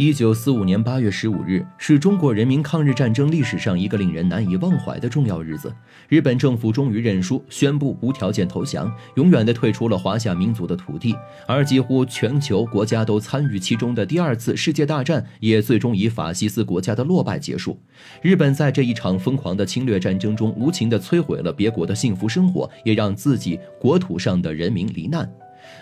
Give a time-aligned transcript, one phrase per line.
[0.00, 5.70] 一九四五年八月十五日是中国人民抗日战争历史上一个令人难以忘怀的重要日子。
[6.08, 11.14] 日本政府终于认输，宣布无条件投降，永远的退出了华夏民族的土地。
[11.46, 17.78] 而几乎全球国家都参与其中的第二次世界大战，也最终以法西斯国家的落败结束。
[18.22, 25.30] 日本在这一场疯狂的侵略战争中，无情的摧毁了别国的幸福生活，也让自己国土上的人民罹难。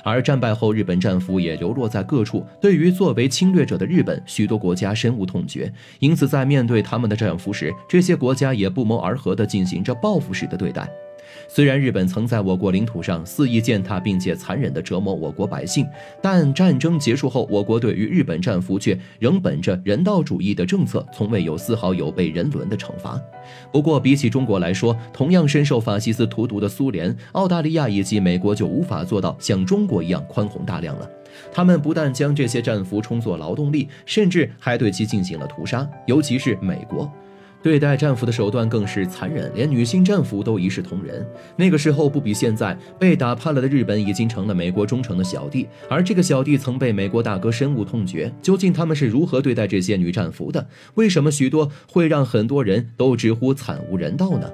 [0.03, 2.45] 而战败后，日本战俘也流落在各处。
[2.61, 5.73] 对于作为侵略者的日本，许多国家深恶痛绝。
[5.99, 10.89] 因此，在面对他们的战俘时，这些国家也不谋而合地进行着报复式的对待。
[11.47, 15.87] 虽然日本曾在我国领土上肆意践踏，并且残忍地折磨我国百姓，
[16.23, 23.21] 但战争结束后，我国对于日本战俘却仍本着人道主义的政策，从未有丝毫有悖人伦的惩罚。
[23.73, 31.11] 不过，比起中国来说，同样深受法西斯荼毒的苏联、澳大利亚以及美国就无法做到像中国一样宽宏大量了。
[31.53, 37.11] 他们不但将这些战俘充作劳动力，甚至还对其进行了屠杀，尤其是美国。
[37.63, 41.27] 对待战俘的手段更是残忍，连女性战俘都一视同仁。
[41.57, 48.33] 那个时候不比现在，被打怕了的日本已经成了美国忠诚的小弟，而这个小弟曾被美国大哥深恶痛绝。
[48.41, 50.67] 究竟他们是如何对待这些女战俘的？
[50.95, 54.51] 为什么许多会让很多人都直呼惨无人道呢？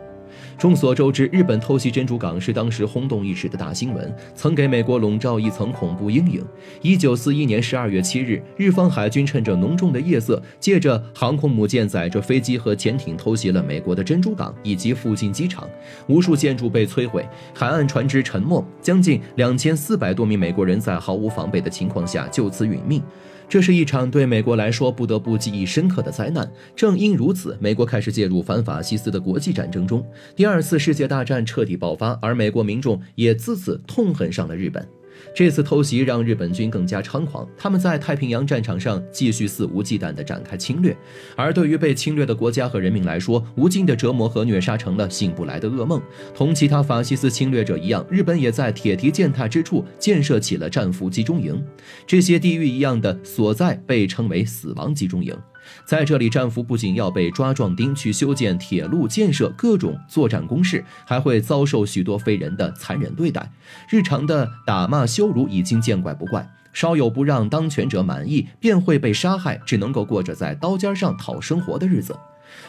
[0.56, 6.44] 众所周知，日本偷袭珍珠港是当时轰动一时的大新闻，曾给美国笼罩一层恐怖阴影。
[6.80, 15.68] 一九四一年十二月七日，日方海军趁着浓重的夜色，借着航空母舰载着飞机和潜艇偷袭了美国的珍珠港以及附近机场，
[16.06, 23.02] 无数建筑被摧毁，海岸船只沉没，将近两千四百多名美国人在毫无防备的情况下就此殒命。
[23.48, 26.50] 这是一场对美国来说不得不记忆深刻的灾难。
[26.74, 34.86] 正因如此，美国开始介入反法西斯的国际战争中，第二次世界大战彻底爆发，而美国民众也自此痛恨上了日本。
[35.34, 40.96] 这次偷袭让日本军更加猖狂，他们在太平洋战场上继续肆无忌惮地展开侵略。
[41.36, 46.00] 而对于被侵略的国家和人民来说，无尽的折磨和虐杀成了醒不来的噩梦。
[46.34, 51.62] 同其他法西斯侵略者一样，日本也在铁蹄践踏之处建设起了战俘集中营。
[52.06, 55.36] 这些地狱一样的所在被称为“死亡集中营”。
[55.84, 63.50] 在这里，战俘不仅要被抓壮丁去修建铁路、建设各种作战工事，还会遭受许多非人的残忍对待。
[63.88, 72.16] 日常的打骂羞辱已经见怪不怪，稍有不让当权者满意，便会被杀害，只能够过着在刀尖上讨生活的日子。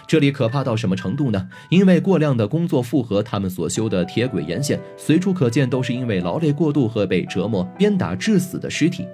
[0.07, 1.47] 这里可怕到什么程度呢？
[1.69, 9.07] 因为过量的工作负荷，他们所修的铁轨沿线随处可见都是因为劳累过度和被折磨、鞭打致死的尸体。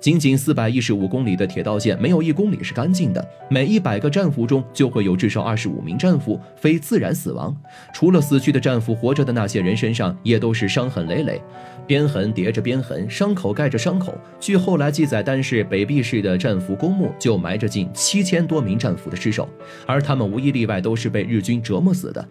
[0.00, 3.26] 仅仅四百一十五公里的铁道线，没有一公里是干净的。
[3.50, 7.54] 每一百个战俘中就会有至少二十五名战俘非自然死亡。
[7.92, 11.40] 除了死去的战俘，活着的那些人身上也都是伤痕累累，
[11.86, 14.16] 鞭痕叠着鞭痕，伤口盖着伤口。
[14.40, 19.48] 据后来记载，单是北壁市的战俘公墓就埋着近七千多名战俘的尸首，
[19.86, 22.28] 而他们们无一例外都是被日军折磨死的。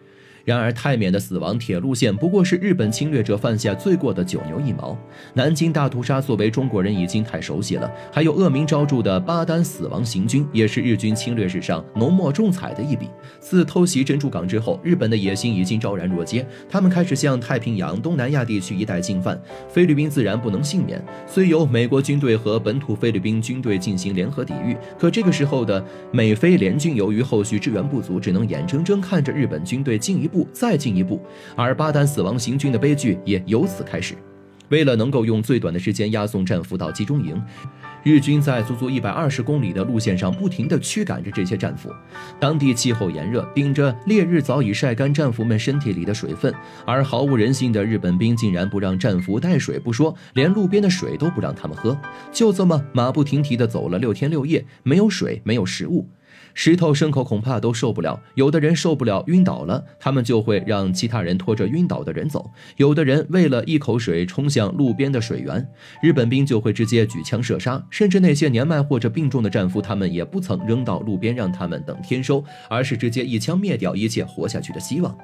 [0.48, 4.98] 然而，泰缅的死亡铁路线不过是日本侵略者犯下罪过的九牛一毛。
[5.34, 13.10] 南京大屠杀作为中国人已经太熟悉了，还有恶名昭著的巴丹死亡行军，也是日军侵略史上浓墨重彩的一笔。
[13.42, 19.38] 自偷袭珍珠港之后，日本的野心已经昭然若揭，他们开始向太平洋、东南亚地区一带进犯。
[19.68, 30.48] 菲律宾自然不能幸免，虽由美国军队和本土菲律宾军队进行联合抵御，可这个时候的美菲联军由于后续支援不足，只能眼睁睁看着日本军队进一步步。
[30.54, 31.20] 再进一步，
[31.56, 34.16] 而巴丹死亡行军的悲剧也由此开始。
[34.70, 37.42] 为了能够用最短的时间押送战俘到集中营，
[38.04, 41.90] 日军在足足一百二十公里的路线上不停地驱赶着这些战俘。
[42.38, 46.54] 当地气候炎热，顶着烈日早已晒干战俘们身体里的水分，
[46.86, 51.98] 而毫无人性的日本兵竟然不让战俘带水不说，连路边的水都不让他们喝，
[52.34, 56.06] 就这么马不停蹄地走了六天六夜，没有水，没有食物。
[56.60, 62.42] 石头牲口恐怕都受不了，有的人受不了晕倒了，他们就会让其他人拖着晕倒的人走；
[62.78, 65.64] 有的人为了一口水冲向路边的水源，
[66.02, 67.80] 日本兵就会直接举枪射杀。
[67.92, 75.16] 甚至那些年迈或者病重的战俘，他们也不曾扔到路边让他们等天收，而是直接一枪灭掉一切活下去的希望。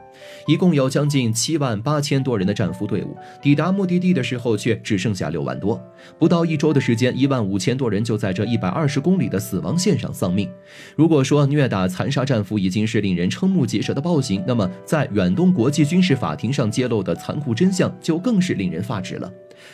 [0.45, 5.83] 一共有将近七万八千多人的战俘队伍，抵达目的地的时候却只剩下六万多。
[6.19, 10.47] 不到一周的时间，一万五千多人就在这一百二十公里的死亡线上丧命。
[10.95, 19.31] 如果说虐打残杀战俘已经是令人瞠目结舌的暴行，那么在远东国际军事法庭上揭露的残酷真相就更是令人发指了。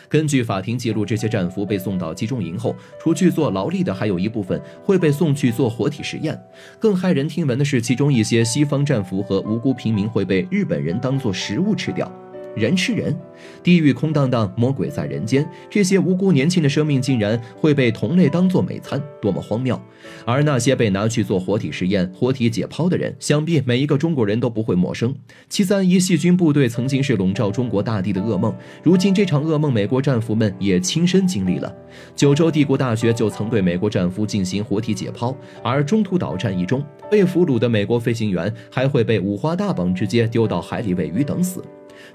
[0.08, 6.40] 根据法庭记录，这些战俘被送到集中营后，除去做劳力的，还有一部分会被送去做活体实验。
[6.78, 12.10] 更骇人听闻的是，其中一些西方战俘和无辜平民会被日本人当作食物吃掉。
[12.56, 13.16] 人吃人，
[13.62, 15.48] 地狱空荡荡，魔鬼在人间。
[15.68, 19.80] 这些无辜年轻的生命竟然会被同类当作美餐，多么荒谬！
[20.24, 25.14] 而那些被拿去做活体实验、活体解剖的人，想必每一个中国人都不会陌生。
[25.48, 31.74] 七三一细菌部队曾经是笼罩中国大地的噩梦，如今这场噩梦，美国战俘们也亲身经历了。
[32.16, 41.62] 九州帝国大学就曾对美国战俘进行活体解剖，而中途岛战役中被俘虏的美国飞行员还会被五花大绑，直接丢到海里喂鱼等死。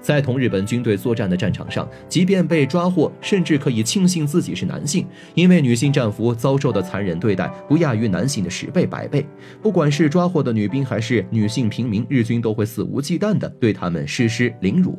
[0.00, 9.26] 在同日本军队作战的战场上，即便被抓获，甚至可以庆幸自己是男性，因为女性战俘遭受的残忍对待不亚于男性的十倍百倍。
[9.62, 14.98] 不管是抓获的女兵还是女性平民，日军都会肆无忌惮地对他们实施凌辱。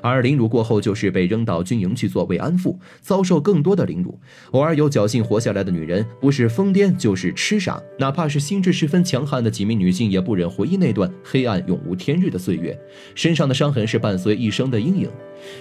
[0.00, 4.18] 而凌辱过后，就是被扔到军营去做慰安妇，遭受更多的凌辱。
[4.52, 7.82] 偶尔有侥幸活下来的女人，不是疯癫就是痴傻。
[7.98, 12.78] 哪怕是心智十分强悍的几名女性，也不忍回忆那段黑暗永无天日的岁月，
[13.14, 15.10] 身上的伤痕是伴随一生的阴影。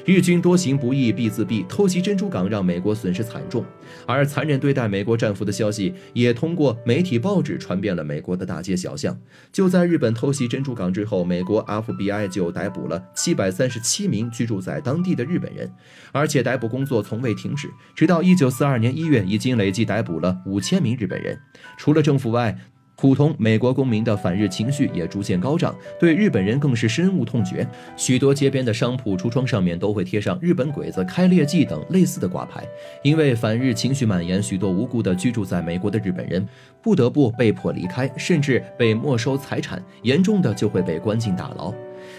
[0.06, 3.66] 日军多行不义必自毙，偷袭珍珠港让美国损失惨重，
[4.06, 9.18] 而残忍对待美国战俘的消息也通过媒体报纸传遍了美国的大街小巷。
[9.52, 15.72] 就在日本偷袭珍珠港之后，美国 FBI 就逮捕了七百三十七名居住在当地的日本人，
[16.12, 21.38] 而且逮捕工作从未停止，直到一九四二年一月，已经累计逮捕了五千名日本人。
[21.78, 22.58] 除了政府外，
[22.98, 27.66] 普通美国公民的反日情绪也逐渐高涨，对日本人更是深恶痛绝。
[27.96, 32.68] 许多街边的商铺橱窗上面都会贴上“日本鬼子开裂记”等类似的挂牌。
[33.04, 36.44] 因为反日情绪蔓延，许多无辜的居住在美国的日本人
[36.82, 41.72] 不得不被迫离开，甚至被没收财产，严重的就会被关进大牢。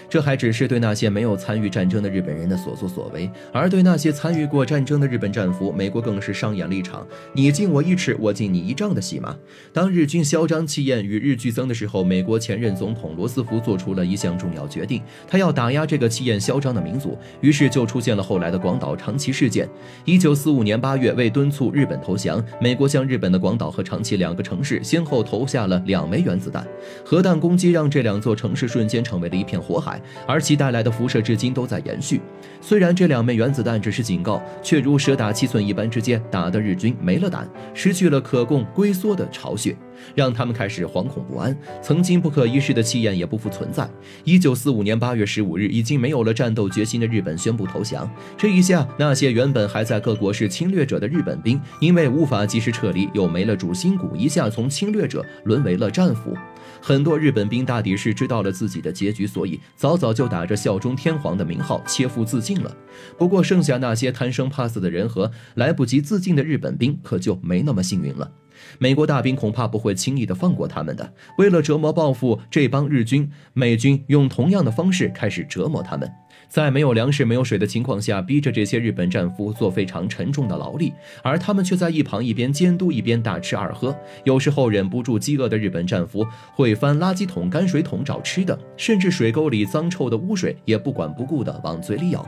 [0.09, 9.35] 这还只是对那些没有参与战争的日本人的所作所为，而对那些参与过战争的日本战俘，美国更是上演了一场你敬我一尺，我敬你一丈的戏码。
[9.71, 19.67] 当日军嚣张气焰与日俱增的时候，美国前任总统罗斯福做出了一项重要决定，他要打压这个气焰嚣张的民族，于是就出现了后来的广岛、长崎事件。
[20.05, 26.67] 一九四五年八月，为敦促日本投降，美国向日本的广岛和长崎两个城市先后投下了两枚原子弹，
[27.05, 30.01] 核弹攻击让这两座城市瞬间成为了一片火海。
[30.27, 32.21] 而其带来的辐射至今都在延续。
[32.61, 39.75] 虽然这两枚原子弹只是警告，却如蛇打七寸一般，直接打得日军没了胆，失去了可供龟缩的巢穴，
[40.13, 41.57] 让他们开始惶恐不安。
[41.81, 43.89] 曾经不可一世的气焰也不复存在。
[44.23, 48.09] 一九四五年八月十五日，已经没有了战斗决心的日本宣布投降。
[48.37, 56.35] 这一下，那些原本还在各国是侵略者的日本兵，因为无法及时撤离，又没了主心骨，一下从侵略者沦为了战俘。
[56.81, 62.75] 很多日本兵大抵是知道了自己的结局，所以早早就打着效忠天皇的名号切腹自尽了。
[63.17, 68.31] 不过，剩下那些贪生怕死的人和来不及自尽的日本兵，可就没那么幸运了。
[68.77, 71.13] 美国大兵恐怕不会轻易的放过他们的。
[71.37, 76.11] 为了折磨报复这帮日军，美军用同样的方式开始折磨他们。
[76.47, 83.95] 在没有粮食、没有水的情况下，逼着这些日本战俘做非常沉重的劳力，而他们却在一旁一边监督一边大吃二喝。
[84.23, 92.27] 有时候忍不住饥饿的日本战俘会翻垃圾桶、泔水桶找吃的，甚至水沟里脏臭的污水也不管不顾的往嘴里舀。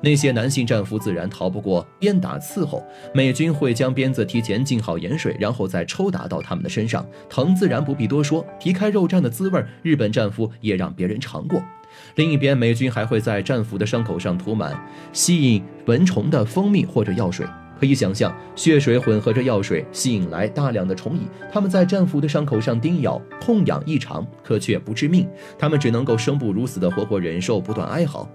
[0.00, 2.82] 那些男性战俘自然逃不过鞭打伺候，
[3.12, 8.46] 美军会将鞭子提前浸好盐水，然后再抽打到他们的身上，疼自然不必多说。
[8.60, 11.60] 皮开肉绽的滋味，日本战俘也让别人尝过。
[12.14, 14.78] 另一边，美军还会在战俘的伤口上涂满
[15.12, 17.46] 吸引蚊虫的蜂蜜或者药水。
[17.78, 21.28] 可以想象，血水混合着药水，吸引来大量的虫蚁。
[21.52, 25.28] 他们在战俘的伤口上叮咬，痛痒异常，可却不致命。
[25.58, 28.26] 他们只能够生不如死的活活忍受，不断哀嚎。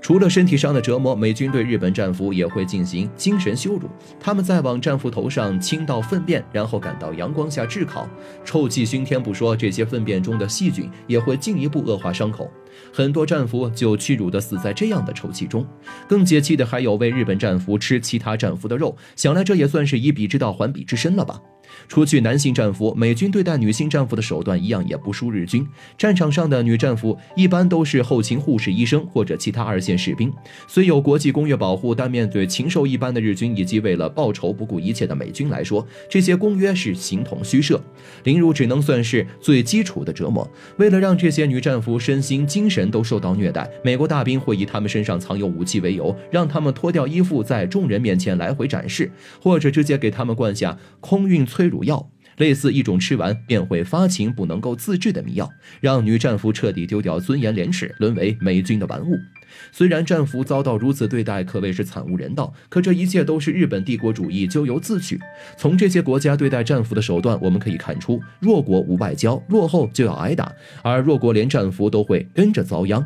[0.00, 3.88] 除了身体上的折磨，美军对日本战俘也会进行精神羞辱。
[4.20, 8.08] 他们在往战俘头上倾倒粪便，然后赶到阳光下炙烤，
[8.44, 12.48] 臭气熏天不说，这些粪便中的细菌也会进一步恶化伤口。
[12.92, 15.66] 很多战俘就屈辱地死在这样的臭气中。
[16.06, 21.40] 更解气的还有为日本战俘吃其他战俘的肉，想来这也算是以彼之道还彼之身了吧。
[21.88, 25.66] 除去男性战俘，美军对待女性战俘的手段一样也不输日军。
[25.96, 30.32] 战场上的女战俘一般都是后勤护士、医生或者其他二线士兵。
[30.66, 37.82] 虽有国际公约保护，但面对禽兽一般的日军以及为了报仇不顾一切的美军来说，这些公约是形同虚设。
[38.24, 40.48] 凌辱只能算是最基础的折磨。
[40.78, 59.16] 为了让这些女战俘身心精神都受到虐待，美国大兵会以他们身上藏有武器为由，让他们脱掉衣服在众人面前来回展示，或者直接给他们灌下空运催乳药，类似一种吃完便会发情、不能够自制的迷药，让女战俘彻底丢掉尊严、廉耻，沦为美军的玩物。
[59.72, 65.18] 虽然战俘遭到如此对待，可谓是惨无人道，可这一切都是日本帝国主义咎由自取。
[65.56, 73.02] 从这些国家对待战俘的手段，我们可以看出，弱国无外交，落后就要挨打，而弱国连战俘都会跟着遭殃。